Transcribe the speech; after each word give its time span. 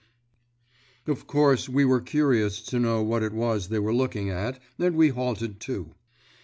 _'Of 1.11 1.27
course 1.27 1.69
we 1.69 1.85
were 1.85 2.01
curious 2.01 2.63
to 2.63 2.79
know 2.79 3.03
what 3.03 3.21
it 3.21 3.33
was 3.33 3.67
they 3.69 3.77
were 3.77 3.93
looking 3.93 4.31
at, 4.31 4.59
and 4.79 4.95
we 4.95 5.09
halted, 5.09 5.59
too. 5.59 5.93